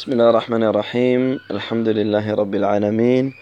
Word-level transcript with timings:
بسم 0.00 0.12
الله 0.12 0.30
الرحمن 0.30 0.62
الرحيم 0.62 1.40
الحمد 1.50 1.88
لله 1.88 2.34
رب 2.34 2.54
العالمين 2.54 3.34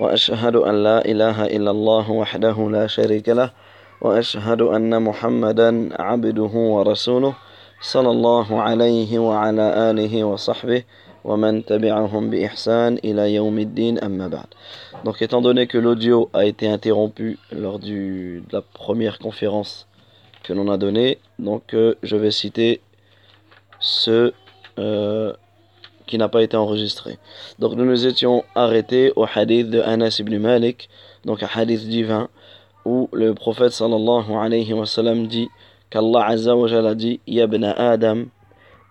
وأشهد 0.00 0.56
أن 0.56 0.74
لا 0.82 1.04
إله 1.04 1.46
إلا 1.46 1.70
الله 1.70 2.10
وحده 2.10 2.56
لا 2.70 2.86
شريك 2.86 3.28
له 3.28 3.52
وأشهد 4.00 4.62
أن 4.62 5.02
محمدا 5.02 5.68
عبده 6.02 6.54
ورسوله 6.74 7.34
صلى 7.80 8.10
الله 8.10 8.62
عليه 8.62 9.18
وعلى 9.18 9.90
آله 9.90 10.24
وصحبه 10.24 10.82
ومن 11.24 11.64
تبعهم 11.64 12.30
بإحسان 12.30 12.98
إلى 13.04 13.34
يوم 13.34 13.58
الدين 13.58 13.98
أما 13.98 14.28
بعد 14.28 14.48
Donc 15.04 15.20
étant 15.20 15.42
donné 15.42 15.66
que 15.66 15.76
l'audio 15.76 16.30
a 16.32 16.46
été 16.46 16.66
interrompu 16.66 17.38
lors 17.52 17.78
du, 17.78 18.40
de 18.48 18.56
la 18.56 18.62
première 18.62 19.18
conférence 19.18 19.86
que 20.44 20.54
l'on 20.54 20.68
a 20.72 20.78
donnée, 20.78 21.18
donc 21.38 21.74
euh, 21.74 21.94
je 22.02 22.16
vais 22.16 22.30
citer 22.30 22.80
ce 23.80 24.32
euh, 24.78 25.34
qui 26.09 26.17
n'a 26.17 26.29
pas 26.29 26.43
été 26.43 26.55
enregistré. 26.55 27.17
Donc 27.59 27.73
nous 27.73 27.85
nous 27.85 28.05
étions 28.05 28.43
arrêtés 28.53 29.11
au 29.15 29.25
hadith 29.25 29.69
de 29.69 29.81
Anas 29.81 30.17
ibn 30.19 30.37
Malik, 30.37 30.89
donc 31.25 31.43
un 31.43 31.49
hadith 31.53 31.87
divin, 31.87 32.29
où 32.85 33.09
le 33.11 33.33
prophète 33.33 33.71
sallallahu 33.71 34.33
alayhi 34.33 34.73
wa 34.73 34.85
sallam 34.85 35.27
dit 35.27 35.49
qu'Allah 35.89 36.27
azza 36.27 36.55
wa 36.55 36.67
jalla 36.67 36.93
dit 36.93 37.19
Ya 37.25 37.45
ibn 37.45 37.63
Adam, 37.63 38.27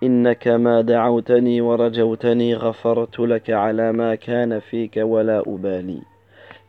إنك 0.03 0.49
ما 0.49 0.81
دعوتني 0.81 1.61
ورجوتني 1.61 2.55
غفرت 2.55 3.21
لك 3.21 3.51
على 3.51 3.93
ما 3.93 4.15
كان 4.15 4.61
فيك 4.61 4.97
ولا 4.97 5.43
أبالي 5.47 6.03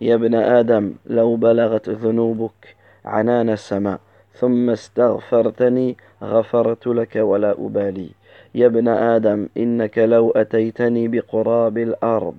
يا 0.02 0.16
ابن 0.16 0.36
آدم 0.36 0.94
لو 1.06 1.36
بلغت 1.36 1.90
ذنوبك 1.90 2.76
عنان 3.06 3.50
السماء 3.50 4.00
ثم 4.34 4.70
استغفرتني 4.70 5.98
غفرت 6.23 6.87
لك 6.87 7.17
ولا 7.17 7.51
أبالي 7.53 8.11
يا 8.55 8.67
ابن 8.67 8.89
آدم 8.89 9.49
إنك 9.57 9.99
لو 9.99 10.31
أتيتني 10.31 11.09
بقراب 11.09 11.79
الأرض 11.79 12.37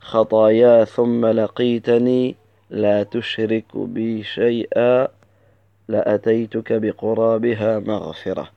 خطايا 0.00 0.84
ثم 0.84 1.26
لقيتني 1.26 2.34
لا 2.70 3.02
تشرك 3.02 3.76
بي 3.76 4.22
شيئا 4.22 5.08
لأتيتك 5.88 6.72
بقرابها 6.72 7.78
مغفرة 7.78 8.48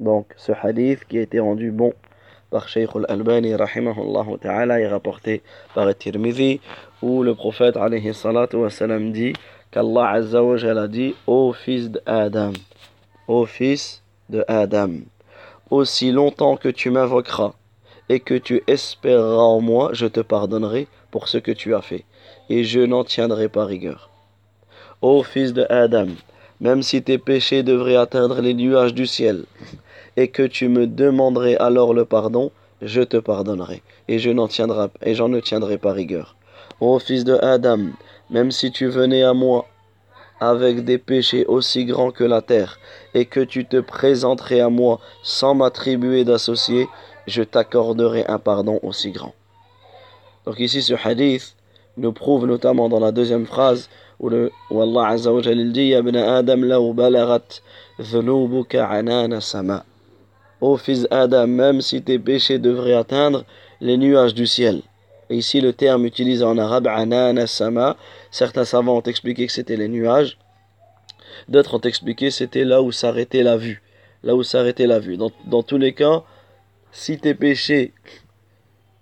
Donc 0.00 0.26
ce 0.36 0.52
hadith 0.52 1.04
qui 1.06 1.18
a 1.18 1.22
été 1.22 1.40
rendu 1.40 1.72
bon 1.72 1.92
par 2.50 2.68
Shaykh 2.68 2.90
al-Albani 2.94 3.54
rahimahullah 3.56 4.26
ta'ala 4.40 4.80
est 4.80 4.86
rapporté 4.86 5.42
par 5.74 5.92
Tirmidhi 5.92 6.60
où 7.02 7.24
le 7.24 7.34
prophète 7.34 7.76
alayhi 7.76 8.14
salatu 8.14 8.56
wa 8.56 8.70
salam 8.70 9.10
dit 9.10 9.32
qu'Allah 9.70 10.20
jalla 10.56 10.88
dit 10.88 11.14
ô 11.26 11.52
fils 11.52 11.90
d'Adam 11.90 12.52
ô 13.28 13.44
fils 13.44 14.02
de 14.30 14.44
Adam. 14.48 14.90
Aussi 15.70 16.10
longtemps 16.10 16.56
que 16.56 16.70
tu 16.70 16.90
m'invoqueras 16.90 17.52
et 18.08 18.20
que 18.20 18.34
tu 18.34 18.62
espéreras 18.66 19.42
en 19.42 19.60
moi, 19.60 19.90
je 19.92 20.06
te 20.06 20.20
pardonnerai 20.20 20.88
pour 21.10 21.28
ce 21.28 21.36
que 21.36 21.52
tu 21.52 21.74
as 21.74 21.82
fait, 21.82 22.04
et 22.48 22.64
je 22.64 22.80
n'en 22.80 23.04
tiendrai 23.04 23.50
pas 23.50 23.66
rigueur. 23.66 24.10
Ô 25.02 25.22
fils 25.22 25.52
de 25.52 25.66
Adam, 25.68 26.08
même 26.60 26.82
si 26.82 27.02
tes 27.02 27.18
péchés 27.18 27.62
devraient 27.62 27.96
atteindre 27.96 28.40
les 28.40 28.54
nuages 28.54 28.94
du 28.94 29.06
ciel, 29.06 29.44
et 30.16 30.28
que 30.28 30.42
tu 30.42 30.68
me 30.68 30.86
demanderais 30.86 31.56
alors 31.56 31.92
le 31.92 32.06
pardon, 32.06 32.50
je 32.80 33.02
te 33.02 33.18
pardonnerai, 33.18 33.82
et 34.08 34.18
je 34.18 34.30
n'en 34.30 34.48
tiendrai, 34.48 34.88
tiendrai 35.42 35.76
pas 35.76 35.92
rigueur. 35.92 36.36
Ô 36.80 36.98
fils 36.98 37.24
de 37.24 37.34
Adam, 37.34 37.88
même 38.30 38.50
si 38.50 38.70
tu 38.70 38.86
venais 38.86 39.22
à 39.22 39.34
moi 39.34 39.66
avec 40.40 40.84
des 40.84 40.98
péchés 40.98 41.44
aussi 41.46 41.84
grands 41.84 42.10
que 42.10 42.24
la 42.24 42.42
terre, 42.42 42.78
et 43.14 43.26
que 43.26 43.40
tu 43.40 43.66
te 43.66 43.80
présenterais 43.80 44.60
à 44.60 44.68
moi 44.68 45.00
sans 45.22 45.54
m'attribuer 45.54 46.24
d'associé, 46.24 46.88
je 47.26 47.42
t'accorderai 47.42 48.24
un 48.26 48.38
pardon 48.38 48.78
aussi 48.82 49.10
grand. 49.10 49.34
Donc 50.46 50.60
ici 50.60 50.82
ce 50.82 50.94
hadith 50.94 51.54
nous 51.96 52.12
prouve 52.12 52.46
notamment 52.46 52.88
dans 52.88 53.00
la 53.00 53.12
deuxième 53.12 53.46
phrase 53.46 53.88
où, 54.20 54.28
le, 54.28 54.50
où 54.70 54.80
Allah 54.80 55.08
Azza 55.08 55.32
wa 55.32 55.42
dit 55.42 55.88
Ya 55.88 55.98
Adam 55.98 56.56
law 56.56 56.92
balagat 56.92 57.60
dhunubuka 57.98 58.88
anana 58.88 59.40
sama. 59.40 59.84
Ô 60.60 60.76
fils 60.76 61.06
Adam, 61.10 61.46
même 61.46 61.80
si 61.80 62.02
tes 62.02 62.18
péchés 62.18 62.58
devraient 62.58 62.94
atteindre 62.94 63.44
les 63.80 63.96
nuages 63.96 64.34
du 64.34 64.46
ciel. 64.46 64.82
Ici 65.30 65.60
le 65.60 65.72
terme 65.72 66.06
utilisé 66.06 66.42
en 66.44 66.56
arabe 66.56 66.86
anana 66.86 67.46
sama, 67.46 67.96
certains 68.30 68.64
savants 68.64 68.96
ont 68.96 69.02
expliqué 69.02 69.46
que 69.46 69.52
c'était 69.52 69.76
les 69.76 69.88
nuages. 69.88 70.38
D'autres 71.48 71.74
ont 71.76 71.80
expliqué 71.80 72.30
c'était 72.30 72.64
là 72.64 72.82
où 72.82 72.92
s'arrêtait 72.92 73.42
la 73.42 73.56
vue. 73.56 73.82
Là 74.22 74.34
où 74.34 74.42
s'arrêtait 74.42 74.86
la 74.86 74.98
vue. 74.98 75.16
Dans, 75.16 75.62
tous 75.62 75.78
les 75.78 75.92
cas, 75.92 76.22
si 76.92 77.18
tes 77.18 77.34
péchés, 77.34 77.92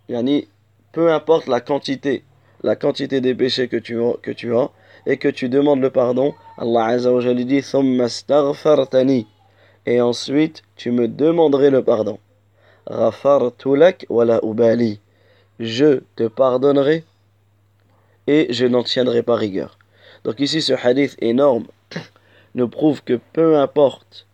yani, 0.08 0.48
peu 0.92 1.12
importe 1.12 1.46
la 1.46 1.60
quantité, 1.60 2.24
la 2.62 2.76
quantité 2.76 3.20
des 3.20 3.34
péchés 3.34 3.68
que 3.68 3.76
tu 3.76 3.96
que 4.22 4.54
as 4.54 4.70
et 5.06 5.18
que 5.18 5.28
tu 5.28 5.48
demandes 5.48 5.80
le 5.80 5.90
pardon, 5.90 6.34
Allah 6.58 6.86
Azza 6.86 7.12
wa 7.12 7.22
dit 7.34 7.62
et 9.86 10.00
ensuite 10.00 10.62
tu 10.74 10.90
me 10.90 11.06
demanderais 11.06 11.70
le 11.70 11.84
pardon. 11.84 12.18
wala 12.88 14.40
ubali. 14.44 15.00
Je 15.58 16.00
te 16.16 16.28
pardonnerai 16.28 17.04
et 18.26 18.52
je 18.52 18.66
n'en 18.66 18.82
tiendrai 18.82 19.22
pas 19.22 19.36
rigueur. 19.36 19.78
Donc 20.24 20.40
ici 20.40 20.60
ce 20.60 20.72
hadith 20.72 21.16
énorme 21.20 21.66
nous 22.54 22.68
prouve 22.68 23.02
que 23.02 23.18
peu 23.32 23.58
importe 23.58 24.26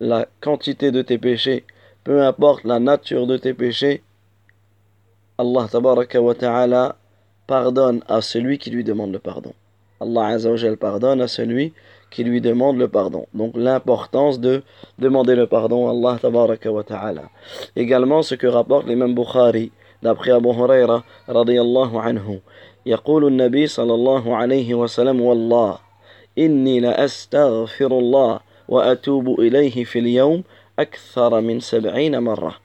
la 0.00 0.26
quantité 0.40 0.90
de 0.90 1.02
tes 1.02 1.18
péchés, 1.18 1.64
peu 2.04 2.22
importe 2.22 2.64
la 2.64 2.78
nature 2.78 3.26
de 3.26 3.36
tes 3.36 3.54
péchés, 3.54 4.02
Allah 5.38 5.68
wa 5.74 6.34
ta'ala 6.34 6.96
pardonne 7.46 8.02
à 8.08 8.20
celui 8.20 8.58
qui 8.58 8.70
lui 8.70 8.84
demande 8.84 9.12
le 9.12 9.18
pardon. 9.18 9.52
Allah 10.00 10.26
Azza 10.26 10.50
wa 10.50 10.76
pardonne 10.76 11.20
à 11.20 11.28
celui 11.28 11.72
qui 12.10 12.24
lui 12.24 12.40
demande 12.40 12.78
le 12.78 12.88
pardon. 12.88 13.26
Donc 13.34 13.52
l'importance 13.56 14.40
de 14.40 14.62
demander 14.98 15.34
le 15.34 15.46
pardon 15.46 15.88
à 15.88 15.90
Allah 15.90 16.70
wa 16.70 16.84
ta'ala. 16.84 17.30
Également 17.76 18.22
ce 18.22 18.34
que 18.34 18.46
rapporte 18.46 18.86
l'imam 18.86 19.14
Bukhari 19.14 19.72
d'après 20.01 20.31
Abu 20.31 20.49
Huraira 20.49 21.03
radiyallahu 21.27 21.97
anhu. 21.97 22.41
يقول 22.85 23.27
النبي 23.27 23.67
صلى 23.67 23.93
الله 23.93 24.35
عليه 24.35 24.73
وسلم 24.73 25.21
والله 25.21 25.77
إني 26.37 26.79
لأستغفر 26.79 27.91
الله 27.99 28.39
وأتوب 28.67 29.39
إليه 29.39 29.83
في 29.83 29.99
اليوم 29.99 30.43
أكثر 30.79 31.41
من 31.41 31.59
سبعين 31.59 32.19
مرة 32.19 32.55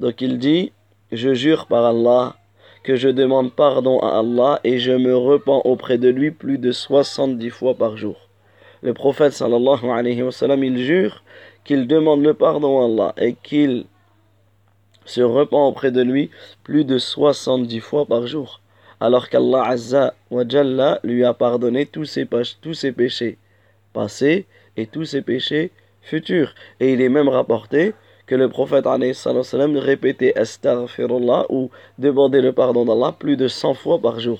Donc 0.00 0.20
il 0.20 0.38
dit, 0.38 0.72
je 1.12 1.34
jure 1.34 1.66
par 1.66 1.84
Allah 1.86 2.34
que 2.82 2.96
je 2.96 3.08
demande 3.08 3.52
pardon 3.52 4.00
à 4.00 4.18
Allah 4.18 4.60
et 4.64 4.78
je 4.78 4.92
me 4.92 5.16
repens 5.16 5.62
auprès 5.64 5.98
de 5.98 6.08
lui 6.08 6.32
plus 6.32 6.58
de 6.58 6.72
70 6.72 7.48
fois 7.50 7.74
par 7.74 7.96
jour. 7.96 8.16
Le 8.82 8.92
prophète 8.92 9.32
sallallahu 9.32 9.88
alayhi 9.88 10.22
wa 10.22 10.32
sallam, 10.32 10.62
il 10.64 10.78
jure 10.78 11.22
qu'il 11.64 11.86
demande 11.86 12.22
le 12.22 12.34
pardon 12.34 12.82
à 12.82 12.84
Allah 12.84 13.14
et 13.16 13.34
qu'il 13.34 13.86
se 15.09 15.21
repent 15.21 15.67
auprès 15.67 15.91
de 15.91 16.01
lui 16.01 16.29
plus 16.63 16.85
de 16.85 16.97
70 16.97 17.79
fois 17.79 18.05
par 18.05 18.27
jour 18.27 18.61
alors 18.99 19.29
qu'Allah 19.29 19.63
Azza 19.63 20.13
wa 20.29 20.43
lui 21.03 21.23
a 21.23 21.33
pardonné 21.33 21.85
tous 21.85 22.05
ses, 22.05 22.25
péchés 22.25 23.37
passés 23.93 24.45
et 24.77 24.87
tous 24.87 25.05
ses 25.05 25.21
péchés 25.21 25.71
futurs. 26.01 26.53
Et 26.79 26.93
il 26.93 27.01
est 27.01 27.09
même 27.09 27.29
rapporté 27.29 27.93
que 28.25 28.35
le 28.35 28.49
prophète 28.49 28.85
répétait 28.85 30.37
Astaghfirullah 30.37 31.45
ou 31.49 31.71
demandait 31.97 32.41
le 32.41 32.53
pardon 32.53 32.85
d'Allah 32.85 33.15
plus 33.17 33.37
de 33.37 33.47
100 33.47 33.73
fois 33.73 33.99
par 33.99 34.19
jour. 34.19 34.39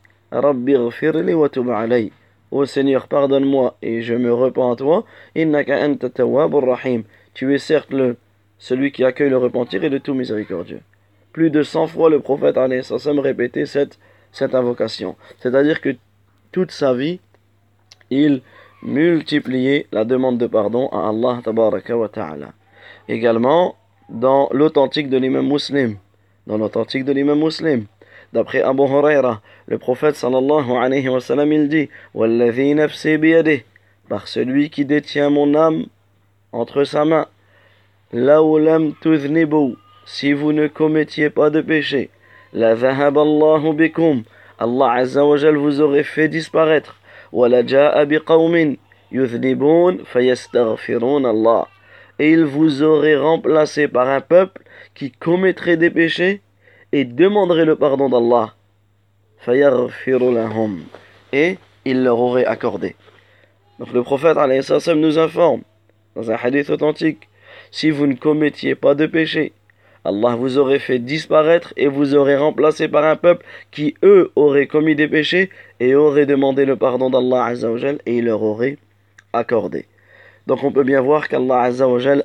Rabbi 0.31 0.73
ghfirli 0.73 1.33
wa 1.33 1.49
tub 1.49 1.69
Seigneur, 2.65 3.07
pardonne-moi 3.07 3.77
et 3.81 4.01
je 4.01 4.13
me 4.13 4.33
repens 4.33 4.73
à 4.73 4.75
toi. 4.75 5.05
Innaka 5.35 5.85
anta 5.85 6.09
tawwabur 6.09 6.67
rahim. 6.67 7.03
Tu 7.33 7.53
es 7.53 7.57
certes 7.57 7.91
le, 7.91 8.17
celui 8.57 8.91
qui 8.91 9.03
accueille 9.03 9.29
le 9.29 9.37
repentir 9.37 9.83
et 9.83 9.89
le 9.89 9.99
tout 9.99 10.13
miséricordieux. 10.13 10.81
Plus 11.31 11.49
de 11.49 11.63
100 11.63 11.87
fois 11.87 12.09
le 12.09 12.19
prophète 12.19 12.55
sallam 12.83 13.19
répétait 13.19 13.65
cette, 13.65 13.99
cette 14.31 14.53
invocation. 14.53 15.15
C'est-à-dire 15.39 15.79
que 15.79 15.95
toute 16.51 16.71
sa 16.71 16.93
vie, 16.93 17.19
il 18.09 18.41
multipliait 18.83 19.87
la 19.91 20.03
demande 20.03 20.37
de 20.37 20.47
pardon 20.47 20.89
à 20.89 21.09
Allah 21.09 21.41
wa 21.95 22.09
ta'ala. 22.09 22.53
Également, 23.07 23.75
dans 24.09 24.49
l'authentique 24.51 25.09
de 25.09 25.17
l'imam 25.17 25.47
muslim. 25.47 25.97
Dans 26.47 26.57
l'authentique 26.57 27.05
de 27.05 27.13
l'imam 27.13 27.39
muslim. 27.39 27.85
D'après 28.33 28.61
Abu 28.61 28.83
Huraira, 28.83 29.41
le 29.67 29.77
prophète 29.77 30.15
sallallahu 30.15 30.71
alayhi 30.71 31.09
wa 31.09 31.19
sallam, 31.19 31.51
il 31.51 31.67
dit 31.67 31.89
biyadih, 33.17 33.63
par 34.07 34.27
celui 34.27 34.69
qui 34.69 34.85
détient 34.85 35.29
mon 35.29 35.53
âme 35.53 35.85
entre 36.53 36.85
sa 36.85 37.03
main. 37.03 37.27
Tuznibu, 39.01 39.75
si 40.05 40.31
vous 40.31 40.53
ne 40.53 40.67
commettiez 40.67 41.29
pas 41.29 41.49
de 41.49 41.61
péché. 41.61 42.09
La 42.53 42.71
Allahu 42.71 43.73
bikum, 43.73 44.23
Allah 44.59 44.91
azza 44.91 45.25
wa 45.25 45.35
jal 45.35 45.57
vous 45.57 45.81
aurait 45.81 46.03
fait 46.03 46.29
disparaître. 46.29 46.97
Fayastaghfirun 50.05 51.25
Allah. 51.25 51.67
Et 52.19 52.31
il 52.31 52.45
vous 52.45 52.83
aurait 52.83 53.17
remplacé 53.17 53.87
par 53.87 54.07
un 54.07 54.21
peuple 54.21 54.61
qui 54.93 55.11
commettrait 55.11 55.77
des 55.77 55.89
péchés 55.89 56.41
et 56.91 57.05
demanderait 57.05 57.65
le 57.65 57.75
pardon 57.75 58.09
d'Allah. 58.09 58.53
Et 61.33 61.57
il 61.85 62.03
leur 62.03 62.19
aurait 62.19 62.45
accordé. 62.45 62.95
Donc 63.79 63.93
le 63.93 64.03
prophète 64.03 64.37
nous 64.95 65.17
informe 65.17 65.61
dans 66.15 66.29
un 66.29 66.35
hadith 66.35 66.69
authentique 66.69 67.29
si 67.71 67.89
vous 67.89 68.05
ne 68.05 68.15
commettiez 68.15 68.75
pas 68.75 68.95
de 68.95 69.05
péché, 69.05 69.53
Allah 70.03 70.35
vous 70.35 70.57
aurait 70.57 70.79
fait 70.79 70.99
disparaître 70.99 71.73
et 71.77 71.87
vous 71.87 72.15
aurait 72.15 72.37
remplacé 72.37 72.87
par 72.87 73.05
un 73.05 73.15
peuple 73.15 73.45
qui, 73.71 73.95
eux, 74.03 74.31
auraient 74.35 74.67
commis 74.67 74.95
des 74.95 75.07
péchés 75.07 75.49
et 75.79 75.95
auraient 75.95 76.25
demandé 76.25 76.65
le 76.65 76.75
pardon 76.75 77.09
d'Allah 77.09 77.53
et 78.05 78.17
il 78.17 78.25
leur 78.25 78.41
aurait 78.41 78.77
accordé. 79.31 79.85
Donc 80.47 80.63
on 80.63 80.71
peut 80.71 80.83
bien 80.83 81.01
voir 81.01 81.27
qu'Allah 81.27 81.69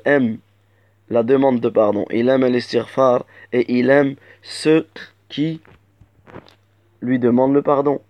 aime 0.05 0.39
la 1.11 1.23
demande 1.23 1.61
de 1.61 1.69
pardon. 1.69 2.05
Il 2.11 2.29
aime 2.29 2.45
l'istighfar 2.47 3.25
et 3.53 3.79
il 3.79 3.91
aime 3.91 4.17
ceux 4.43 4.87
qui 5.29 5.61
lui 7.01 7.19
demandent 7.19 7.55
le 7.55 7.63
pardon. 7.63 8.01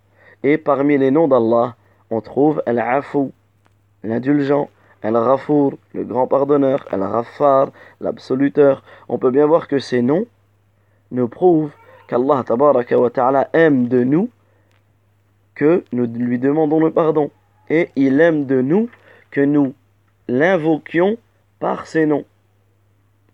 Et 0.43 0.57
parmi 0.57 0.97
les 0.97 1.11
noms 1.11 1.27
d'Allah, 1.27 1.75
on 2.09 2.21
trouve 2.21 2.61
Al-Afu, 2.65 3.31
l'indulgent, 4.03 4.69
Al-Rafour, 5.03 5.77
le 5.93 6.03
grand 6.03 6.27
pardonneur, 6.27 6.85
Al-Raffar, 6.91 7.71
l'absoluteur. 8.01 8.83
On 9.09 9.17
peut 9.17 9.31
bien 9.31 9.45
voir 9.45 9.67
que 9.67 9.79
ces 9.79 10.01
noms 10.01 10.25
nous 11.11 11.27
prouvent 11.27 11.71
qu'Allah 12.07 12.43
ta'ala 13.13 13.49
aime 13.53 13.87
de 13.87 14.03
nous 14.03 14.29
que 15.55 15.83
nous 15.91 16.05
lui 16.05 16.39
demandons 16.39 16.79
le 16.79 16.91
pardon. 16.91 17.31
Et 17.69 17.89
il 17.95 18.21
aime 18.21 18.45
de 18.45 18.61
nous 18.61 18.89
que 19.31 19.41
nous 19.41 19.73
l'invoquions 20.27 21.17
par 21.59 21.87
ses 21.87 22.05
noms. 22.05 22.25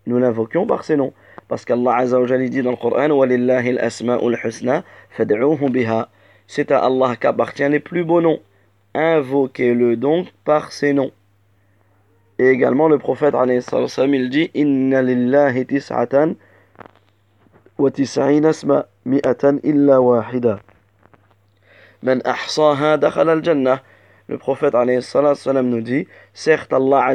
Nous 0.06 0.18
l'invoquions 0.18 0.66
par 0.66 0.84
ses 0.84 0.96
noms. 0.96 1.12
Parce 1.48 1.64
qu'Allah 1.64 1.96
Azza 1.96 2.20
wa 2.20 2.38
dit 2.38 2.62
dans 2.62 2.70
le 2.70 2.76
Coran. 2.76 3.08
C'est 6.46 6.70
à 6.72 6.78
Allah 6.84 7.16
qu'appartient 7.16 7.68
les 7.68 7.80
plus 7.80 8.04
beaux 8.04 8.20
noms. 8.20 8.40
Invoquez-le 8.94 9.96
donc 9.96 10.28
par 10.44 10.72
ses 10.72 10.92
noms. 10.92 11.10
Et 12.38 12.48
également 12.48 12.88
le 12.88 12.98
prophète 12.98 13.34
il 13.36 14.30
dit 14.30 14.50
Inna 14.54 15.02
lillahi 15.02 15.66
tis'atan 15.66 16.34
wa 17.78 17.90
tis'ina 17.90 18.48
asma 18.48 18.86
mi'atan 19.04 19.58
illa 19.62 20.00
wahida. 20.00 20.58
Man 22.02 22.20
al-jannah. 22.24 23.82
Le 24.26 24.38
prophète 24.38 24.74
nous 24.74 25.80
dit 25.80 26.06
Certes 26.32 26.72
Allah 26.72 27.14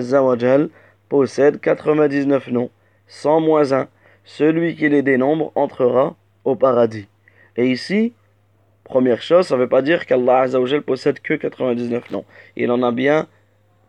possède 1.10 1.60
99 1.60 2.48
noms, 2.50 2.70
sans 3.10 3.42
moins 3.42 3.74
un. 3.74 3.90
Celui 4.24 4.78
qui 4.78 4.88
les 4.88 5.02
dénombre 5.02 5.52
entrera 5.56 6.16
au 6.46 6.56
paradis. 6.56 7.08
Et 7.58 7.66
ici, 7.66 8.14
première 8.86 9.22
chose, 9.22 9.48
ça 9.48 9.56
ne 9.56 9.62
veut 9.62 9.68
pas 9.68 9.82
dire 9.82 10.06
qu'Allah 10.06 10.42
Azza 10.42 10.62
wa 10.62 10.68
Jal 10.68 10.84
possède 10.84 11.20
que 11.20 11.34
99 11.34 12.12
noms. 12.12 12.24
Il 12.56 12.72
en 12.72 12.82
a 12.84 12.94
bien 12.94 13.28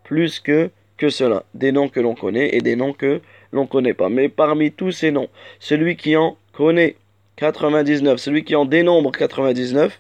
plus 0.02 0.40
que 0.40 0.70
que 0.96 1.08
cela, 1.08 1.44
des 1.54 1.72
noms 1.72 1.88
que 1.88 1.98
l'on 1.98 2.14
connaît 2.14 2.54
et 2.54 2.60
des 2.60 2.76
noms 2.76 2.92
que 2.92 3.22
l'on 3.52 3.62
ne 3.62 3.66
connaît 3.68 3.94
pas. 3.94 4.10
Mais 4.10 4.28
parmi 4.28 4.70
tous 4.70 4.92
ces 4.92 5.10
noms, 5.10 5.28
celui 5.58 5.96
qui 5.96 6.14
en 6.14 6.36
connaît 6.52 6.96
99, 7.36 8.20
celui 8.20 8.44
qui 8.44 8.54
en 8.54 8.66
dénombre 8.66 9.10
99, 9.10 9.98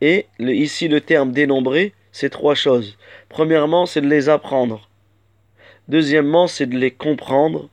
et 0.00 0.26
ici 0.40 0.88
le 0.88 1.00
terme 1.00 1.30
dénombrer, 1.30 1.92
c'est 2.10 2.30
trois 2.30 2.56
choses. 2.56 2.98
Premièrement, 3.28 3.86
c'est 3.86 4.00
de 4.00 4.08
les 4.08 4.28
apprendre. 4.28 4.88
Deuxièmement, 5.88 6.48
c'est 6.48 6.66
de 6.66 6.76
les 6.76 6.90
comprendre. 6.90 7.68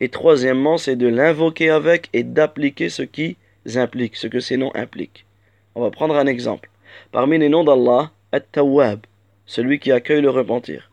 Et 0.00 0.08
troisièmement, 0.08 0.78
c'est 0.78 0.96
de 0.96 1.06
l'invoquer 1.06 1.70
avec 1.70 2.08
et 2.12 2.22
d'appliquer 2.22 2.88
ce 2.88 3.02
qu'ils 3.02 3.36
impliquent, 3.76 4.16
ce 4.16 4.26
que 4.26 4.40
ces 4.40 4.56
noms 4.56 4.74
impliquent. 4.74 5.26
On 5.74 5.82
va 5.82 5.90
prendre 5.90 6.16
un 6.16 6.26
exemple. 6.26 6.70
Parmi 7.12 7.38
les 7.38 7.48
noms 7.48 7.64
d'Allah, 7.64 8.10
At-Tawwab, 8.32 9.00
celui 9.46 9.78
qui 9.78 9.92
accueille 9.92 10.22
le 10.22 10.30
repentir. 10.30 10.90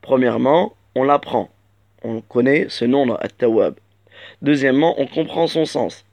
Premièrement, 0.00 0.74
on 0.94 1.04
l'apprend. 1.04 1.50
On 2.02 2.20
connaît 2.20 2.66
ce 2.68 2.84
nom-là, 2.84 3.16
At-Tawwab. 3.20 3.74
Deuxièmement, 4.42 5.00
on 5.00 5.06
comprend 5.06 5.46
son 5.46 5.64
sens. 5.64 6.04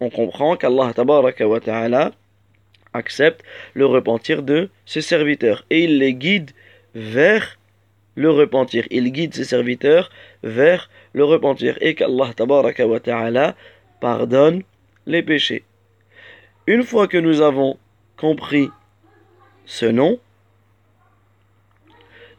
On 0.00 0.10
comprend 0.10 0.56
qu'Allah 0.56 0.92
ta'ala 0.94 2.12
accepte 2.94 3.44
le 3.74 3.86
repentir 3.86 4.42
de 4.42 4.70
ses 4.86 5.00
serviteurs 5.00 5.64
et 5.70 5.84
il 5.84 5.98
les 5.98 6.14
guide 6.14 6.50
vers 6.94 7.58
le 8.18 8.30
repentir. 8.30 8.84
Il 8.90 9.10
guide 9.12 9.32
ses 9.32 9.44
serviteurs 9.44 10.10
vers 10.42 10.90
le 11.12 11.24
repentir 11.24 11.78
et 11.80 11.94
qu'Allah 11.94 12.32
ta'ala 12.34 13.54
pardonne 14.00 14.62
les 15.06 15.22
péchés. 15.22 15.64
Une 16.66 16.82
fois 16.82 17.06
que 17.06 17.16
nous 17.16 17.40
avons 17.40 17.78
compris 18.16 18.68
ce 19.64 19.86
nom, 19.86 20.18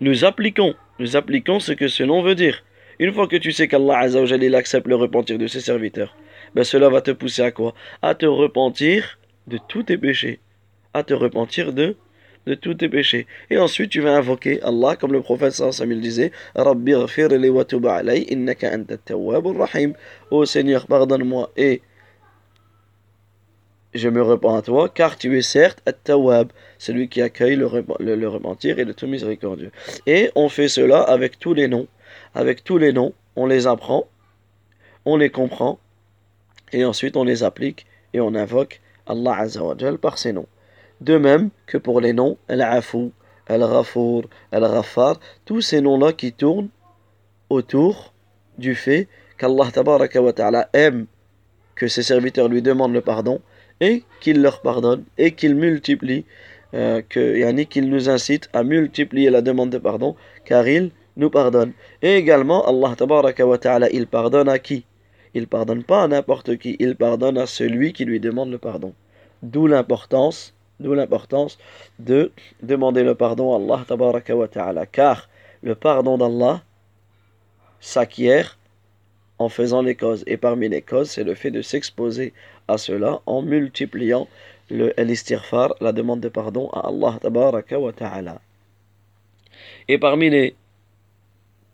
nous 0.02 0.26
appliquons 0.26 0.76
nous 1.00 1.16
appliquons 1.16 1.62
ce 1.62 1.72
que 1.72 1.88
ce 1.88 2.04
nom 2.04 2.22
veut 2.22 2.36
dire. 2.36 2.62
Une 3.00 3.14
fois 3.14 3.28
que 3.28 3.38
tu 3.38 3.54
sais 3.54 3.70
qu'Allah 3.70 4.08
il 4.08 4.56
accepte 4.56 4.88
le 4.88 4.96
repentir 4.96 5.38
de 5.38 5.48
ses 5.48 5.62
serviteurs, 5.62 6.14
ben 6.56 6.66
cela 6.66 6.90
va 6.90 7.02
te 7.02 7.12
pousser 7.12 7.42
à 7.42 7.52
quoi? 7.52 7.74
À 8.02 8.16
te 8.16 8.26
repentir 8.26 9.18
de 9.48 9.58
tous 9.70 9.84
tes 9.84 9.98
péchés. 9.98 10.40
À 10.94 11.04
te 11.04 11.14
repentir 11.14 11.72
de, 11.72 11.96
de 12.50 12.56
tous 12.56 12.74
tes 12.74 12.90
péchés. 12.90 13.28
Et 13.52 13.58
ensuite 13.60 13.92
tu 13.92 14.02
vas 14.02 14.16
invoquer 14.18 14.60
Allah 14.64 14.96
comme 14.96 15.14
le 15.14 15.22
prophète 15.22 15.54
sallallahu 15.54 16.00
disait 16.00 16.32
Rabbi 16.56 16.96
wa 16.96 17.06
innaka 18.34 18.72
rahim. 18.72 19.94
Ô 20.32 20.46
Seigneur, 20.46 20.88
pardonne-moi 20.88 21.52
et 21.56 21.82
je 23.94 24.10
me 24.10 24.22
repens 24.22 24.56
à 24.56 24.62
toi, 24.62 24.90
car 24.90 25.18
tu 25.18 25.38
es 25.38 25.42
certes 25.42 25.82
At-Tawwab, 25.86 26.52
celui 26.78 27.08
qui 27.10 27.22
accueille 27.22 27.56
le, 27.56 27.66
repentir 27.66 28.78
et 28.78 28.86
le 28.86 28.94
tout 28.94 29.08
miséricordieux. 29.08 29.72
Et 30.06 30.30
on 30.36 30.48
fait 30.48 30.68
cela 30.68 31.02
avec 31.02 31.40
tous 31.40 31.56
les 31.56 31.68
noms. 31.68 31.88
Avec 32.36 32.64
tous 32.64 32.78
les 32.78 32.94
noms, 32.94 33.14
on 33.36 33.48
les 33.48 33.66
apprend, 33.66 34.08
on 35.06 35.18
les 35.18 35.32
comprend, 35.32 35.80
et 36.72 36.86
ensuite 36.86 37.18
on 37.18 37.24
les 37.24 37.44
applique 37.44 37.88
et 38.14 38.20
on 38.20 38.36
invoque 38.36 38.80
Allah 39.08 39.36
Azzawajal 39.38 39.98
par 39.98 40.20
ses 40.20 40.34
noms. 40.34 40.48
De 41.02 41.18
même 41.18 41.50
que 41.66 41.78
pour 41.78 42.02
les 42.02 42.14
noms 42.14 42.38
Al-Afu, 42.48 43.12
Al-Ghafour, 43.50 44.26
Al-Ghaffar, 44.52 45.20
tous 45.46 45.62
ces 45.62 45.82
noms-là 45.82 46.14
qui 46.14 46.32
tournent 46.32 46.70
autour 47.50 48.14
du 48.58 48.76
fait 48.76 49.08
qu'Allah 49.38 50.70
aime 50.74 51.08
que 51.76 51.88
ses 51.88 52.04
serviteurs 52.04 52.48
lui 52.48 52.62
demandent 52.62 52.94
le 52.94 53.02
pardon 53.02 53.42
et 53.80 54.04
qu'il 54.20 54.42
leur 54.42 54.62
pardonne 54.62 55.04
et 55.18 55.32
qu'il 55.32 55.56
multiplie, 55.56 56.26
euh, 56.74 57.02
que, 57.08 57.64
qu'il 57.64 57.90
nous 57.90 58.10
incite 58.10 58.50
à 58.54 58.64
multiplier 58.64 59.30
la 59.30 59.42
demande 59.42 59.72
de 59.72 59.78
pardon, 59.78 60.16
car 60.46 60.68
il 60.68 60.92
nous 61.18 61.30
pardonne. 61.30 61.72
Et 62.02 62.16
également, 62.16 62.68
Allah 62.68 62.96
ta'ala, 63.58 63.90
il 63.90 64.06
pardonne 64.08 64.50
à 64.50 64.60
qui? 64.60 64.86
Il 65.34 65.48
pardonne 65.48 65.84
pas 65.84 66.04
à 66.04 66.08
n'importe 66.08 66.58
qui, 66.58 66.76
il 66.80 66.96
pardonne 66.96 67.38
à 67.38 67.46
celui 67.46 67.94
qui 67.94 68.06
lui 68.06 68.20
demande 68.20 68.52
le 68.52 68.58
pardon. 68.58 68.94
D'où 69.42 69.68
l'importance, 69.68 70.54
d'où 70.80 70.94
l'importance 70.94 71.58
de 72.00 72.32
demander 72.62 73.04
le 73.04 73.16
pardon 73.16 73.54
à 73.54 73.58
Allah 73.58 74.34
wa 74.36 74.48
ta'ala, 74.48 74.86
car 74.86 75.30
le 75.62 75.76
pardon 75.76 76.18
d'Allah 76.18 76.62
s'acquiert 77.80 78.58
en 79.38 79.50
faisant 79.50 79.82
les 79.82 79.96
causes. 79.96 80.24
Et 80.28 80.38
parmi 80.38 80.70
les 80.70 80.82
causes, 80.82 81.10
c'est 81.10 81.24
le 81.24 81.36
fait 81.36 81.52
de 81.52 81.62
s'exposer 81.62 82.34
à 82.68 82.78
cela 82.78 83.22
en 83.26 83.42
multipliant 83.42 84.28
le 84.70 84.94
l'istirfar, 84.98 85.74
la 85.82 85.92
demande 85.92 86.20
de 86.20 86.30
pardon 86.30 86.70
à 86.70 86.88
Allah 86.88 87.18
tabaraka 87.20 87.80
wa 87.80 87.92
ta'ala. 87.92 88.42
Et 89.88 89.98
parmi 89.98 90.30
les 90.30 90.56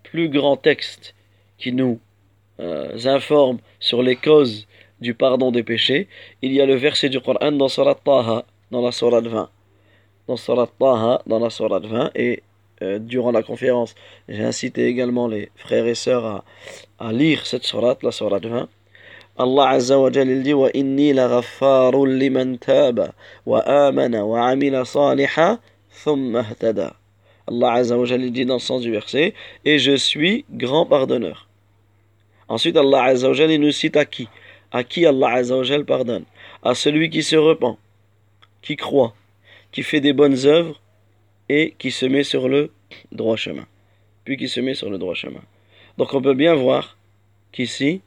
plus 0.04 0.30
grands 0.30 0.56
textes 0.56 1.14
qui 1.58 1.74
nous 1.74 2.00
euh, 2.60 2.98
informent 3.06 3.60
sur 3.80 4.02
les 4.02 4.16
causes 4.16 4.68
du 5.02 5.14
pardon 5.14 5.52
des 5.52 5.64
péchés, 5.64 6.08
il 6.42 6.54
y 6.54 6.62
a 6.62 6.66
le 6.66 6.76
verset 6.76 7.10
du 7.10 7.20
Coran 7.20 7.52
dans 7.52 7.68
Surat 7.68 7.96
Taha, 7.96 8.46
dans 8.75 8.82
la 8.82 8.91
Surat 8.91 9.22
20. 9.22 9.50
Dans 10.27 10.36
Taha, 10.36 11.22
dans 11.25 11.39
la 11.39 11.50
Surat 11.50 11.79
20, 11.79 12.12
et 12.15 12.44
euh, 12.82 13.00
durant 13.00 13.32
la 13.32 13.41
conférence, 13.41 13.96
j'ai 14.27 14.44
incité 14.44 14.88
également 14.88 15.27
les 15.29 15.50
frères 15.55 15.88
et 15.88 15.96
sœurs 15.96 16.44
à, 17.00 17.13
lire 17.13 17.46
cette 17.46 17.63
sourate, 17.63 18.03
la 18.03 18.12
sourate 18.12 18.46
20. 18.46 18.67
Allah 19.38 19.70
Azza 19.70 19.98
wa 19.98 20.12
Jal 20.12 20.44
dit 20.44 20.53
wa 20.53 20.70
inni 20.74 21.13
la 21.13 21.27
ghaffarun 21.29 22.17
liman 22.20 22.58
taba 22.58 23.13
wa 23.46 23.60
amana 23.62 24.25
wa 24.25 24.48
amila 24.50 24.84
saliha 24.84 25.60
thumma. 26.03 26.46
Allah 27.48 27.72
Azza 27.74 27.98
wa 27.98 28.05
dit 28.05 28.46
dans 28.46 28.55
le 28.55 28.60
sens 28.60 28.82
du 28.82 28.91
verset 28.91 29.34
et 29.63 29.79
je 29.79 29.96
suis 29.96 30.44
grand 30.51 30.86
pardonneur. 30.86 31.48
Ensuite 32.50 32.75
Allah 32.75 33.03
Azza 33.03 33.29
wa 33.29 33.58
nous 33.58 33.72
cite 33.72 33.96
à 33.96 34.03
qui? 34.03 34.27
À 34.72 34.84
qui 34.84 35.05
Allah 35.05 35.32
Azza 35.32 35.55
wa 35.58 35.84
pardonne? 35.86 36.25
À 36.63 36.75
celui 36.75 37.10
qui 37.10 37.22
se 37.24 37.36
repent, 37.36 37.77
qui 38.66 38.76
croit, 38.76 39.14
qui 39.72 39.84
fait 39.84 40.02
des 40.02 40.12
bonnes 40.12 40.46
œuvres 40.46 40.82
et 41.48 41.76
qui 41.78 41.92
se 41.92 42.06
met 42.06 42.24
sur 42.24 42.50
le 42.50 42.72
droit 43.12 43.38
chemin. 43.38 43.66
Puis 44.26 44.36
qui 44.36 44.50
se 44.50 44.60
met 44.60 44.74
sur 44.74 44.90
le 44.90 44.98
droit 44.98 45.14
chemin. 45.14 45.44
Donc 45.98 46.14
on 46.14 46.22
peut 46.22 46.34
bien 46.34 46.56
voir 46.56 46.98
qu'ici. 47.54 48.02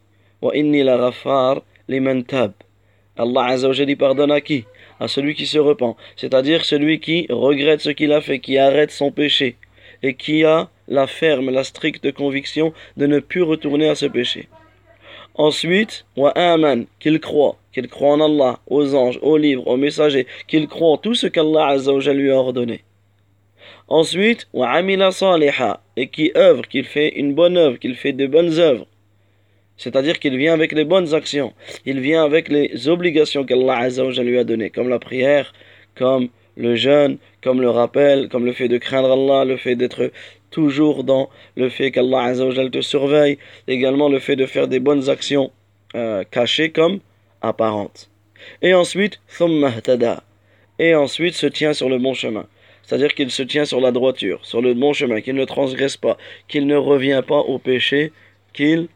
Allah 3.18 3.44
Azza 3.44 3.70
pardonne 3.98 4.30
à 4.30 4.40
qui? 4.40 4.64
À 5.00 5.08
celui 5.08 5.34
qui 5.34 5.46
se 5.46 5.58
repent, 5.58 5.96
c'est-à-dire 6.16 6.64
celui 6.64 7.00
qui 7.00 7.26
regrette 7.30 7.80
ce 7.80 7.90
qu'il 7.90 8.12
a 8.12 8.20
fait, 8.20 8.40
qui 8.40 8.58
arrête 8.58 8.90
son 8.90 9.10
péché 9.12 9.56
et 10.02 10.14
qui 10.14 10.44
a 10.44 10.70
la 10.88 11.06
ferme, 11.06 11.50
la 11.50 11.64
stricte 11.64 12.12
conviction 12.12 12.72
de 12.96 13.06
ne 13.06 13.20
plus 13.20 13.42
retourner 13.42 13.88
à 13.88 13.94
ce 13.94 14.06
péché. 14.06 14.48
Ensuite, 15.38 16.04
wa 16.16 16.34
qu'il 16.98 17.20
croit, 17.20 17.56
qu'il 17.72 17.86
croit 17.86 18.14
en 18.14 18.20
Allah, 18.20 18.58
aux 18.66 18.96
anges, 18.96 19.20
aux 19.22 19.36
livres, 19.36 19.68
aux 19.68 19.76
messagers, 19.76 20.26
qu'il 20.48 20.66
croit 20.66 20.90
en 20.90 20.96
tout 20.96 21.14
ce 21.14 21.28
qu'Allah 21.28 21.68
Azza 21.68 21.92
wa 21.92 22.12
lui 22.12 22.28
a 22.32 22.34
ordonné. 22.34 22.82
Ensuite, 23.86 24.48
wa 24.52 24.82
et 25.96 26.08
qui 26.08 26.32
œuvre, 26.36 26.66
qu'il 26.66 26.84
fait 26.84 27.10
une 27.10 27.34
bonne 27.34 27.56
œuvre, 27.56 27.78
qu'il 27.78 27.94
fait 27.94 28.12
de 28.12 28.26
bonnes 28.26 28.58
œuvres. 28.58 28.88
C'est-à-dire 29.76 30.18
qu'il 30.18 30.36
vient 30.36 30.54
avec 30.54 30.72
les 30.72 30.84
bonnes 30.84 31.14
actions, 31.14 31.52
il 31.86 32.00
vient 32.00 32.24
avec 32.24 32.48
les 32.48 32.88
obligations 32.88 33.44
qu'Allah 33.44 33.76
Azza 33.76 34.04
wa 34.04 34.10
lui 34.10 34.38
a 34.38 34.44
données, 34.44 34.70
comme 34.70 34.88
la 34.88 34.98
prière, 34.98 35.52
comme 35.94 36.30
le 36.56 36.74
jeûne, 36.74 37.18
comme 37.44 37.60
le 37.60 37.70
rappel, 37.70 38.28
comme 38.28 38.44
le 38.44 38.52
fait 38.52 38.66
de 38.66 38.78
craindre 38.78 39.12
Allah, 39.12 39.44
le 39.44 39.56
fait 39.56 39.76
d'être 39.76 40.10
toujours 40.50 41.04
dans 41.04 41.28
le 41.56 41.68
fait 41.68 41.90
qu'Allah 41.90 42.22
Azza 42.22 42.46
wa 42.46 42.70
te 42.70 42.80
surveille, 42.80 43.38
également 43.66 44.08
le 44.08 44.18
fait 44.18 44.36
de 44.36 44.46
faire 44.46 44.68
des 44.68 44.80
bonnes 44.80 45.08
actions 45.08 45.50
euh, 45.94 46.24
cachées 46.30 46.70
comme 46.70 47.00
apparentes. 47.42 48.10
Et 48.62 48.74
ensuite, 48.74 49.20
et 50.78 50.94
ensuite 50.94 51.34
se 51.34 51.46
tient 51.46 51.72
sur 51.72 51.88
le 51.88 51.98
bon 51.98 52.14
chemin. 52.14 52.46
C'est-à-dire 52.82 53.14
qu'il 53.14 53.30
se 53.30 53.42
tient 53.42 53.66
sur 53.66 53.80
la 53.80 53.92
droiture, 53.92 54.44
sur 54.46 54.62
le 54.62 54.72
bon 54.74 54.92
chemin, 54.92 55.20
qu'il 55.20 55.34
ne 55.34 55.44
transgresse 55.44 55.96
pas, 55.96 56.16
qu'il 56.48 56.66
ne 56.66 56.76
revient 56.76 57.22
pas 57.26 57.40
au 57.40 57.58
péché 57.58 58.12
qu'il 58.54 58.88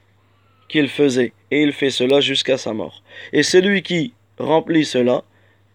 qu'il 0.68 0.88
faisait. 0.88 1.32
Et 1.50 1.62
il 1.62 1.73
fait 1.73 1.90
cela 1.90 2.21
jusqu'à 2.21 2.56
sa 2.56 2.73
mort. 2.73 3.02
Et 3.35 3.42
celui 3.42 3.82
qui 3.82 4.14
remplit 4.38 4.87
cela, 4.87 5.23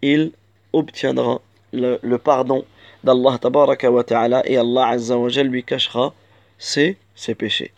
il 0.02 0.32
obtiendra 0.74 1.42
le, 1.72 2.18
pardon 2.18 2.66
et 4.46 4.58
Allah 4.58 5.44
lui 5.44 5.64
cachera 5.64 6.14
ses, 6.58 6.98
péchés. 7.38 7.74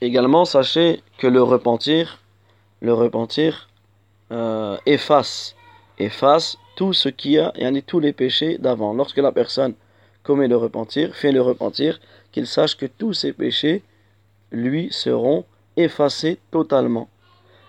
Également, 0.00 0.44
sachez 0.44 1.02
que 1.18 1.26
le 1.26 1.42
repentir, 1.42 2.20
le 2.80 2.92
repentir 2.92 3.68
euh, 4.30 4.76
efface, 4.86 5.56
efface 5.98 6.58
tout 6.76 6.92
ce 6.92 7.08
qui 7.08 7.38
a, 7.38 7.52
et 7.56 7.82
tous 7.82 8.00
les 8.00 8.12
péchés 8.12 8.58
d'avant. 8.58 8.92
Lorsque 8.92 9.16
la 9.18 9.32
personne 9.32 9.74
commet 10.22 10.48
le 10.48 10.56
repentir, 10.56 11.14
fait 11.14 11.32
le 11.32 11.40
repentir, 11.40 11.98
qu'il 12.32 12.46
sache 12.46 12.76
que 12.76 12.86
tous 12.86 13.14
ses 13.14 13.32
péchés 13.32 13.82
lui 14.50 14.92
seront 14.92 15.44
effacés 15.76 16.38
totalement. 16.50 17.08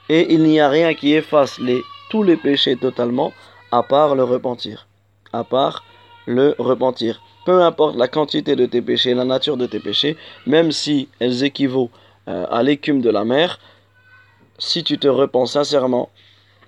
Et 0.09 0.33
il 0.33 0.43
n'y 0.43 0.59
a 0.59 0.69
rien 0.69 0.93
qui 0.93 1.13
efface 1.13 1.59
les, 1.59 1.81
tous 2.09 2.23
les 2.23 2.37
péchés 2.37 2.75
totalement 2.75 3.31
à 3.71 3.83
part 3.83 4.15
le 4.15 4.23
repentir 4.23 4.86
À 5.32 5.44
part 5.44 5.84
le 6.26 6.54
repentir. 6.58 7.22
Peu 7.44 7.62
importe 7.62 7.96
la 7.96 8.08
quantité 8.08 8.54
de 8.54 8.66
tes 8.66 8.82
péchés, 8.82 9.14
la 9.14 9.24
nature 9.24 9.56
de 9.56 9.66
tes 9.66 9.80
péchés, 9.80 10.16
même 10.46 10.70
si 10.70 11.08
elles 11.18 11.42
équivaut 11.42 11.90
euh, 12.28 12.46
à 12.50 12.62
l'écume 12.62 13.00
de 13.00 13.10
la 13.10 13.24
mer, 13.24 13.58
si 14.58 14.84
tu 14.84 14.98
te 14.98 15.08
repens 15.08 15.46
sincèrement, 15.46 16.10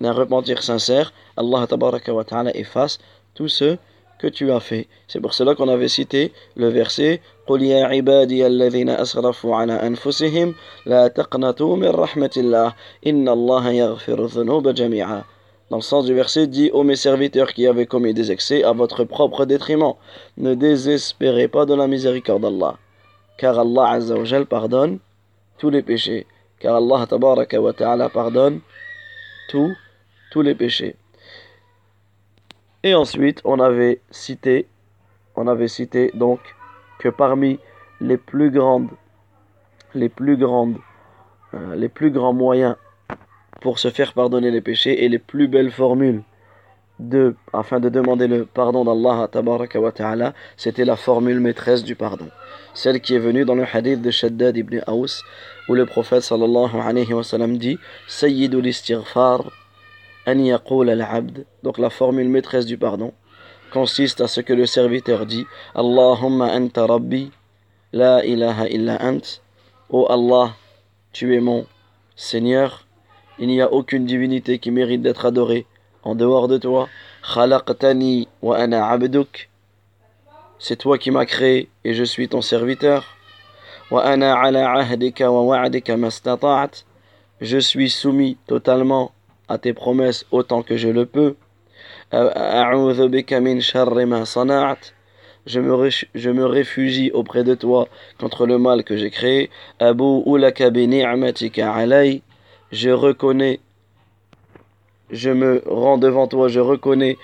d'un 0.00 0.12
repentir 0.12 0.62
sincère, 0.62 1.12
Allah 1.36 1.66
wa 2.08 2.24
ta'ala 2.24 2.56
efface 2.56 2.98
tout 3.34 3.48
ce 3.48 3.76
que 4.18 4.26
tu 4.26 4.50
as 4.50 4.60
fait. 4.60 4.88
C'est 5.06 5.20
pour 5.20 5.34
cela 5.34 5.54
qu'on 5.54 5.68
avait 5.68 5.88
cité 5.88 6.32
le 6.56 6.68
verset 6.68 7.20
قل 7.46 7.62
يا 7.62 7.84
عبادي 7.84 8.46
الذين 8.46 8.88
أسرفوا 8.88 9.56
على 9.56 9.72
أنفسهم 9.72 10.54
لا 10.86 11.08
تقنطوا 11.08 11.76
من 11.76 11.88
رحمة 11.88 12.30
الله 12.36 12.74
إن 13.06 13.28
الله 13.28 13.70
يغفر 13.70 14.24
الذنوب 14.24 14.68
جميعا 14.68 15.24
dans 15.69 15.77
le 15.77 15.83
sens 15.83 16.05
du 16.05 16.13
verset, 16.15 16.47
dit 16.47 16.71
ô 16.73 16.83
mes 16.83 16.95
serviteurs 16.95 17.53
qui 17.53 17.67
avaient 17.67 17.85
commis 17.85 18.13
des 18.13 18.31
excès 18.31 18.63
à 18.63 18.71
votre 18.71 19.03
propre 19.03 19.45
détriment, 19.45 19.93
ne 20.37 20.55
désespérez 20.55 21.47
pas 21.47 21.65
de 21.65 21.75
la 21.75 21.87
miséricorde 21.87 22.41
d'Allah, 22.41 22.77
car 23.37 23.59
Allah 23.59 23.89
Azza 23.89 24.15
wa 24.15 24.23
Jal 24.23 24.47
pardonne 24.47 24.97
tous 25.59 25.69
les 25.69 25.83
péchés, 25.83 26.25
car 26.59 26.75
Allah 26.75 27.05
Tabaraka 27.07 27.61
wa 27.61 27.73
Ta'ala 27.73 28.09
pardonne 28.09 28.61
tous 29.49 29.75
tous 30.31 30.41
les 30.41 30.55
péchés. 30.55 30.95
Et 32.83 32.95
ensuite, 32.95 33.41
on 33.43 33.59
avait 33.59 34.01
cité, 34.09 34.67
on 35.35 35.47
avait 35.47 35.67
cité 35.67 36.11
donc 36.15 36.39
que 36.97 37.09
parmi 37.09 37.59
les 38.01 38.17
plus 38.17 38.49
grandes, 38.51 38.89
les 39.93 40.09
plus 40.09 40.37
grandes, 40.37 40.77
euh, 41.53 41.75
les 41.75 41.89
plus 41.89 42.09
grands 42.09 42.33
moyens 42.33 42.75
pour 43.61 43.79
se 43.79 43.89
faire 43.89 44.13
pardonner 44.13 44.51
les 44.51 44.61
péchés 44.61 45.03
et 45.03 45.09
les 45.09 45.19
plus 45.19 45.47
belles 45.47 45.71
formules 45.71 46.23
afin 47.53 47.79
de 47.79 47.89
demander 47.89 48.27
le 48.27 48.45
pardon 48.45 48.83
d'Allah 48.83 49.29
ta'ala, 49.31 50.33
c'était 50.57 50.85
la 50.85 50.95
formule 50.95 51.39
maîtresse 51.39 51.83
du 51.83 51.95
pardon. 51.95 52.29
Celle 52.73 52.99
qui 52.99 53.15
est 53.15 53.19
venue 53.19 53.45
dans 53.45 53.55
le 53.55 53.65
hadith 53.71 54.01
de 54.01 54.11
Shaddad 54.11 54.57
ibn 54.57 54.81
Aus, 54.87 55.23
où 55.69 55.75
le 55.75 55.85
prophète 55.85 56.23
sallallahu 56.23 56.75
alayhi 56.75 57.13
wa 57.13 57.23
sallam 57.23 57.57
dit 57.57 57.77
Sayyidul 58.07 58.67
istighfar 58.67 59.43
donc 61.63 61.77
la 61.79 61.89
formule 61.89 62.29
maîtresse 62.29 62.65
du 62.65 62.77
pardon, 62.77 63.13
consiste 63.71 64.21
à 64.21 64.27
ce 64.27 64.41
que 64.41 64.53
le 64.53 64.65
serviteur 64.65 65.25
dit 65.25 65.45
Allahumma 65.73 66.53
anta 66.53 66.85
rabbi, 66.85 67.31
la 67.93 68.23
ilaha 68.25 68.67
illa 68.67 68.97
ant. 69.01 69.41
Oh 69.89 70.05
Allah, 70.09 70.53
tu 71.13 71.35
es 71.35 71.39
mon 71.39 71.65
Seigneur, 72.15 72.85
il 73.39 73.47
n'y 73.47 73.61
a 73.61 73.71
aucune 73.71 74.05
divinité 74.05 74.59
qui 74.59 74.71
mérite 74.71 75.01
d'être 75.01 75.25
adorée 75.25 75.65
en 76.03 76.15
dehors 76.15 76.47
de 76.47 76.57
toi. 76.57 76.89
Wa 78.41 78.57
ana 78.57 78.87
abduk. 78.89 79.49
C'est 80.57 80.75
toi 80.75 80.97
qui 80.97 81.11
m'as 81.11 81.25
créé 81.25 81.69
et 81.83 81.93
je 81.93 82.03
suis 82.03 82.27
ton 82.27 82.41
serviteur. 82.41 83.05
Wa 83.91 84.03
ana 84.03 84.37
ala 84.39 84.71
ahdika 84.71 85.31
wa 85.31 85.41
wa'dika 85.41 85.95
mastata'at. 85.97 86.83
Je 87.41 87.57
suis 87.57 87.89
soumis 87.89 88.37
totalement 88.47 89.11
à 89.47 89.57
tes 89.57 89.73
promesses 89.73 90.25
autant 90.31 90.61
que 90.61 90.75
je 90.75 90.89
le 90.89 91.05
peux. 91.05 91.35
Je 95.45 95.59
me, 95.59 95.89
je 96.15 96.29
me 96.29 96.45
réfugie 96.45 97.11
auprès 97.11 97.43
de 97.43 97.55
toi 97.55 97.87
contre 98.19 98.45
le 98.45 98.57
mal 98.57 98.83
que 98.83 98.97
j'ai 98.97 99.09
créé. 99.09 99.49
Je 102.71 102.91
reconnais, 102.91 103.59
je 105.09 105.31
me 105.31 105.63
rends 105.65 105.97
devant 105.97 106.27
toi, 106.27 106.47
je 106.49 106.59
reconnais 106.59 107.17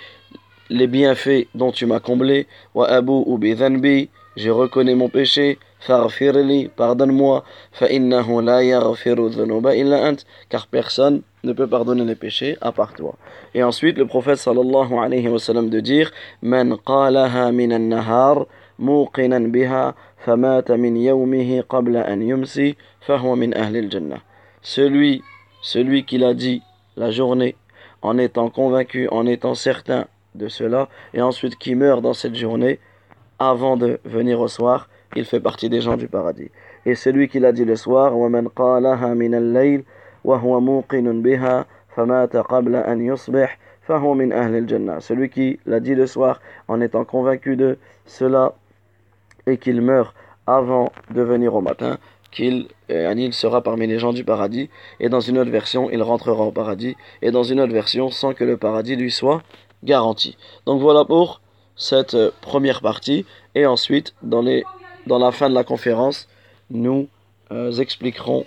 les 0.69 0.87
bienfaits 0.87 1.47
dont 1.53 1.71
tu 1.71 1.85
m'as 1.85 1.99
comblé. 1.99 2.47
Je 2.75 4.49
reconnais 4.49 4.95
mon 4.95 5.09
péché. 5.09 5.59
pardonne-moi. 6.75 7.43
Car 10.49 10.67
personne 10.67 11.21
ne 11.43 11.53
peut 11.53 11.67
pardonner 11.67 12.05
les 12.05 12.15
péchés 12.15 12.57
à 12.61 12.71
part 12.71 12.93
toi. 12.93 13.13
Et 13.53 13.61
ensuite, 13.63 13.99
le 13.99 14.07
prophète 14.07 14.37
sallallahu 14.37 14.93
alayhi 14.95 15.27
wa 15.27 15.37
sallam 15.39 15.69
de 15.69 15.79
dire 15.79 16.11
Man 16.41 16.75
qalaha 16.83 17.51
min 17.51 17.69
an-nahar 17.71 18.47
muqinan 18.79 19.51
biha 19.51 19.93
famata 20.25 20.75
min 20.75 20.95
yawmihi 20.97 21.61
qabla 21.69 22.01
an 22.01 22.21
yumsi 22.21 22.75
fahuwa 23.01 23.35
min 23.35 23.53
ahli 23.53 23.79
al-jannah 23.79 24.21
celui 25.64 26.04
qui 26.04 26.18
l'a 26.18 26.34
dit 26.34 26.62
la 26.96 27.10
journée 27.10 27.56
en 28.02 28.18
étant 28.18 28.50
convaincu, 28.50 29.08
en 29.10 29.26
étant 29.26 29.54
certain 29.54 30.06
de 30.34 30.48
cela, 30.48 30.88
et 31.12 31.22
ensuite 31.22 31.56
qui 31.56 31.74
meurt 31.74 32.02
dans 32.02 32.14
cette 32.14 32.34
journée 32.34 32.78
avant 33.38 33.76
de 33.76 34.00
venir 34.04 34.40
au 34.40 34.48
soir, 34.48 34.88
il 35.16 35.24
fait 35.24 35.40
partie 35.40 35.68
des 35.68 35.80
gens 35.80 35.96
du 35.96 36.08
paradis. 36.08 36.50
Et 36.86 36.94
celui 36.94 37.28
qui 37.28 37.40
l'a 37.40 37.52
dit 37.52 37.64
le 37.64 37.76
soir, 37.76 38.16
وَمَنْ 38.16 38.48
قَالَهَا 38.48 39.14
مِنَ 39.14 39.34
اللَّيْلِ 39.34 39.84
وهو 40.24 40.60
موقن 40.60 41.22
بها 41.22 41.66
فمات 41.96 42.36
قبل 42.36 42.76
أن 42.76 43.00
يصبح 43.00 43.58
Celui 45.00 45.30
qui 45.30 45.58
l'a 45.66 45.80
dit 45.80 45.96
le 45.96 46.06
soir 46.06 46.40
en 46.68 46.80
étant 46.80 47.04
convaincu 47.04 47.56
de 47.56 47.76
cela 48.06 48.54
et 49.46 49.58
qu'il 49.58 49.82
meurt 49.82 50.14
avant 50.46 50.92
de 51.10 51.22
venir 51.22 51.56
au 51.56 51.60
matin, 51.60 51.98
qu'il 52.35 52.67
euh, 52.91 53.13
il 53.17 53.33
sera 53.33 53.63
parmi 53.63 53.87
les 53.87 53.97
gens 53.97 54.13
du 54.13 54.23
paradis, 54.23 54.69
et 54.99 55.09
dans 55.09 55.21
une 55.21 55.39
autre 55.39 55.49
version, 55.49 55.89
il 55.89 56.03
rentrera 56.03 56.43
au 56.43 56.51
paradis, 56.51 56.95
et 57.21 57.31
dans 57.31 57.43
une 57.43 57.59
autre 57.59 57.73
version, 57.73 58.11
sans 58.11 58.33
que 58.33 58.43
le 58.43 58.57
paradis 58.57 58.95
lui 58.95 59.09
soit 59.09 59.41
garanti. 59.83 60.37
Donc 60.65 60.81
voilà 60.81 61.05
pour 61.05 61.41
cette 61.75 62.13
euh, 62.13 62.31
première 62.41 62.81
partie, 62.81 63.25
et 63.55 63.65
ensuite, 63.65 64.13
dans, 64.21 64.41
les, 64.41 64.63
dans 65.07 65.17
la 65.17 65.31
fin 65.31 65.49
de 65.49 65.55
la 65.55 65.63
conférence, 65.63 66.27
nous 66.69 67.07
euh, 67.51 67.71
expliquerons 67.71 68.45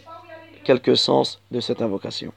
quelques 0.64 0.96
sens 0.96 1.40
de 1.50 1.60
cette 1.60 1.82
invocation. 1.82 2.32